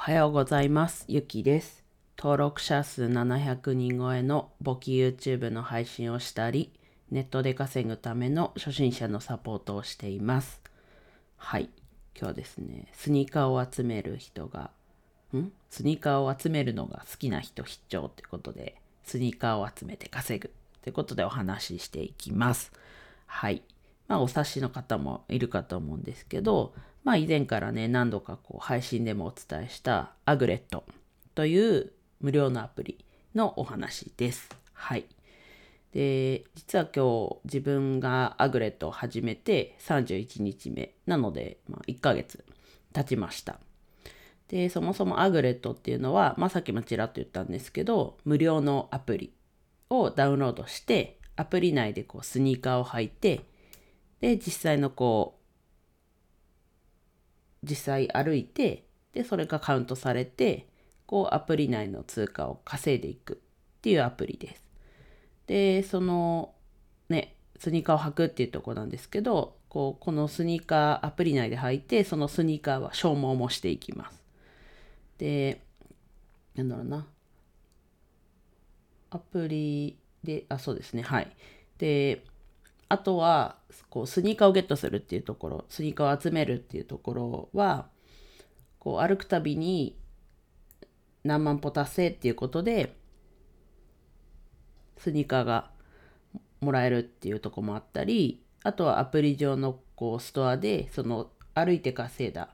[0.00, 1.04] おはようございます。
[1.08, 1.84] ゆきです。
[2.16, 6.72] 登録者数700人超えの簿記 YouTube の配信をしたり、
[7.10, 10.62] ネットで稼ぐための初心者のサポートをしています。
[11.36, 11.68] はい。
[12.14, 14.70] 今日はですね、スニーカーを集める人が、
[15.36, 15.52] ん？
[15.68, 22.72] スニーカーを集めるのが好きな人必聴ってことで、スニーカーを集めて稼ぐってことでお話ししていきます。
[23.26, 23.62] はい。
[24.08, 26.72] まあ、お察しの方もいるかと思うんですけど、
[27.04, 30.84] まあ、以前からね、何度かこう配信でもお伝えしたアグレット
[31.34, 33.04] という無料のアプリ
[33.34, 34.48] のお話です。
[34.72, 35.06] はい。
[35.92, 42.44] で、実は今日自分がアグレットを始めて31日目なので、まあ、1ヶ月
[42.92, 43.58] 経ちました。
[44.48, 49.32] で、そもそもアグレットっていうのは、まあ、さっきもちらっと言ったんですけど、無料のアプリ
[49.88, 53.40] をダウンロードして、アプリ内でこうスニーカーを履いて、
[54.20, 55.39] で、実際のこう、
[57.62, 60.68] 実際歩いて、で、それがカウントされて、
[61.06, 64.62] こうアプリ内の通貨を稼いでいくっていうアプリです。
[65.46, 66.54] で、その
[67.08, 74.22] ね、スニーカーを履くっていうとこなんですけど、こう、このスニーカーアプリ内で履いて、そのスニーカーは消耗もしていきます。
[75.18, 75.60] で、
[76.54, 77.06] なんだろうな。
[79.10, 81.36] アプリで、あ、そうですね、はい。
[81.78, 82.24] で、
[82.90, 83.56] あとは、
[83.88, 87.88] こう、スニーカーをゲットするっていうところ、スニーカーを集めるっていうところは、
[88.80, 89.96] こう、歩くたびに
[91.22, 92.96] 何万歩達成っていうことで、
[94.98, 95.70] スニーカーが
[96.60, 102.48] もらえるっていうとこもあったり、あとはアプリ上のこうストアで、その歩いて稼いだ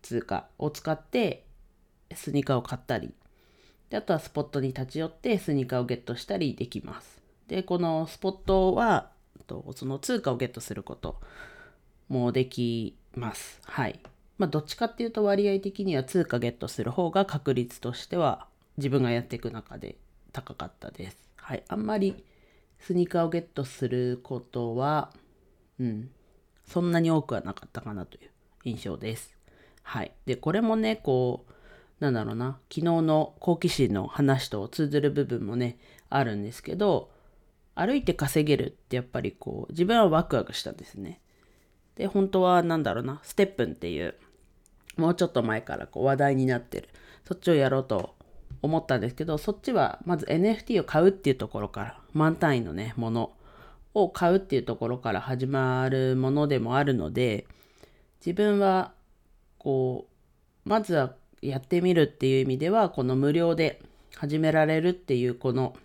[0.00, 1.44] 通貨を使って
[2.14, 3.14] スニーカーを買ったり、
[3.90, 7.22] であとはスポットに立ち寄ってスニーカーをゲットしたりできます。
[7.46, 9.10] で、このスポットは、
[9.44, 11.20] とその通貨をゲットすること
[12.08, 13.60] もできます。
[13.64, 14.00] はい。
[14.38, 19.96] まあ、どっちかっていうと割合的には通貨ゲットする方が確率としては自分がやっていく中で
[20.32, 21.16] 高かったです。
[21.36, 21.64] はい。
[21.68, 22.24] あんまり
[22.78, 25.10] スニーカーをゲットすることは、
[25.80, 26.10] うん、
[26.66, 28.30] そんなに多くはなかったかなという
[28.64, 29.34] 印象です。
[29.82, 30.12] はい。
[30.26, 31.52] で、これもね、こう、
[32.00, 35.78] なんだろうな、昨日の好奇心の話と通ずる部分もね、
[36.10, 37.10] あるんですけど、
[37.76, 41.20] 歩いて稼げるってやっぱりこう、自分はワクワクしたんですね。
[41.94, 44.14] で、本当はなんだろうな、ステップンっていう、
[44.96, 46.88] もうちょっと前からこう話題になってる、
[47.24, 48.14] そっちをやろうと
[48.62, 53.34] 思ったんですけど、そっちはまず NFT を買うっていうところから、満単位のね、もの
[53.92, 57.46] を買うっていうところから始まるものでもあるので、
[58.24, 58.94] 自分は
[59.58, 60.08] こ
[60.64, 63.82] う、まずはやってみるっていう意味では、この無料で
[64.16, 65.76] 始められるっていうこの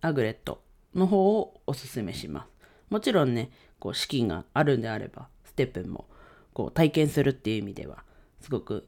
[0.00, 0.62] アグレット
[0.94, 2.48] の方をおすすめします。
[2.90, 6.06] もちろんね、こう資金があるんであれば、ステップも
[6.52, 8.04] こう体験するっていう意味では、
[8.40, 8.86] すごく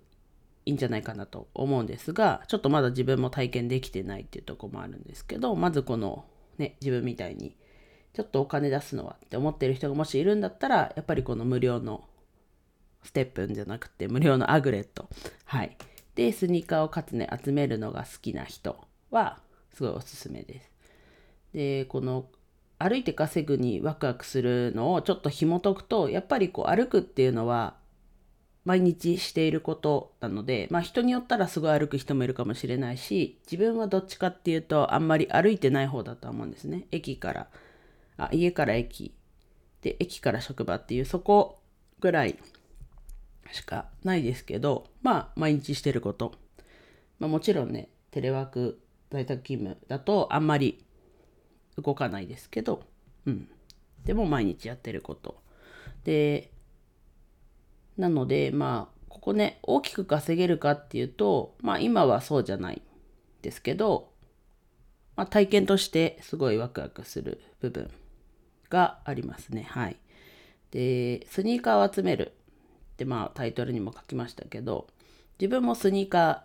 [0.66, 6.24] いいんじゃないかなと思うんですが、ちょっとまだ自分も体験できてないっていうとこもあるんですけど、まずこの
[6.58, 7.56] ね、自分みたいに、
[8.12, 12.04] ちょっとお金出すのはって思ってる人がもしいるんだったら、やっぱりこの無料の
[13.02, 15.08] ステップンじゃなくて無料のアグレット。
[15.44, 15.76] はい。
[16.14, 19.40] で、スニーカーをかつね、集めるのが好きな人は、
[19.72, 20.73] すごいおすすめです。
[21.54, 22.26] で、この
[22.78, 27.76] 歩いて稼ぐにワクワクするのをちょっと紐解くと、やっぱりこう歩くっていうのは
[28.64, 36.86] 毎日していることなので、まあ人によったらすごい歩く人もいるかもしれないし、自分はどっちかっていうとあんまり歩いてない方だと思うんですね。
[36.90, 37.48] 駅から、
[38.16, 39.14] あ、家から駅、
[39.82, 41.60] で、駅から職場っていうそこ
[42.00, 42.38] ぐらい
[43.52, 46.32] しかないですけど、まあ毎日してること。
[47.18, 50.84] まあもちろんね、テレワーク、在宅勤務だとあんまり
[51.82, 52.82] 動かないですけど、
[53.26, 53.48] うん。
[54.04, 55.36] でも毎日やってること。
[56.04, 56.50] で、
[57.96, 62.82] なので、まあ、ここね、大きく稼げるかっていうと、まあ今はそうじゃない
[63.42, 64.10] ですけど、
[65.16, 67.90] まあ体験としてすごいワクワクする部分
[68.68, 69.66] がありますね。
[69.70, 69.96] はい。
[70.72, 72.32] で、スニーカーを集める
[72.94, 74.88] ってまあタイトルにも書きましたけど、
[75.38, 76.44] 自分もスニーカ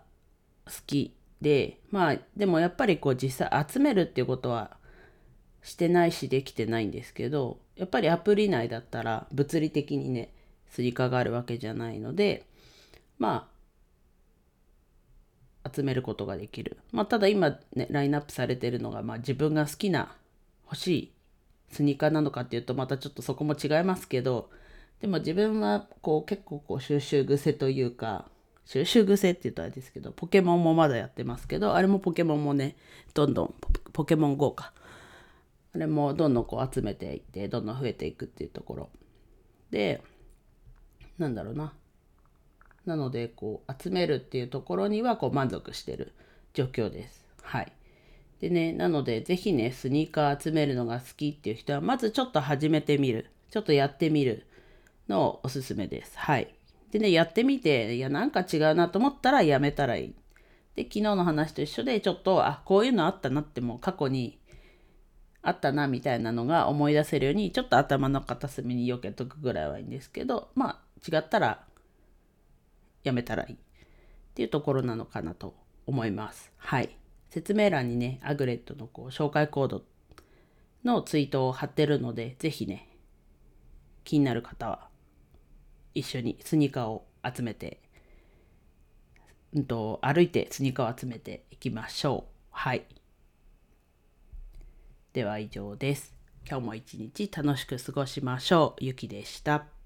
[0.66, 4.78] ー好きで、まあでもやっぱりこう実際集めるっていうことは
[5.62, 10.34] してないしできてないんですけど、やっぱりアプリ内だったら物理的にね、
[10.70, 12.46] スニーカーがあるわけじゃないので、
[13.18, 13.50] ま
[15.64, 16.78] あ、集めることができる。
[16.92, 20.16] まあ、ただ今ね、ラインナップされてるのが、まあ自分が好きな
[20.66, 21.12] 欲しい
[21.72, 24.50] スニーカーなのかっていうと、またちょっとそこも違いますけど、
[25.02, 28.26] でも自分はこう結構こう収集癖というか、
[28.66, 32.76] 収集癖って言うとあれですけど、ポケモンもまだやってますけど、あれもポケモンもね、
[33.14, 34.74] どんどんポポケモン GO か。
[35.74, 38.90] あれもどんどんこう集めていって、どんどん増えていくっていうところ。
[39.72, 40.02] で、
[41.18, 41.74] なんだろうな。
[42.86, 46.14] なのでこう集めるっていうところにはこう満足してる
[46.54, 47.26] 状況です。
[47.44, 47.72] はい。
[48.40, 53.30] でね、なのでぜひね、スニーカー集めるのが好きっていう人は、まずちょっと始めてみる。
[53.52, 54.46] ちょっとやってみる
[55.08, 56.18] のをおすすめです。
[56.18, 56.54] はい。
[56.92, 60.16] でね、やってみて、いや、なんか違うなと思ったらやめたらいい。
[60.76, 64.39] で、昨日の話と一緒で、ちょっと、あ、こういうのあったなっても過去に
[65.42, 71.66] あったなみたいなのが思い出せるように、ちょっと頭の片隅に避けとくぐらいはいいんですけど、まあ、違ったら
[73.04, 73.58] やめたらいいっ
[74.36, 75.56] ていうところなのかなと
[75.86, 76.52] 思います。
[76.58, 76.96] はい。
[77.30, 79.84] 説明欄にね、アグレットのこう紹介コード
[80.84, 82.90] のツイートを貼ってるので、ぜひね、
[84.04, 84.90] 気になる方は
[85.94, 87.82] 一緒にスニーカーを集めて、
[89.54, 92.34] うんと、歩いてスニーカーを集めていきましょう。
[92.52, 92.86] はい。
[95.14, 96.14] では以上です。
[96.48, 98.84] 今日も一日楽しく過ごしましょう。
[98.84, 99.79] ゆきでした。